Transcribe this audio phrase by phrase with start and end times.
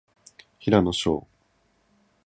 [0.57, 1.27] 平野紫耀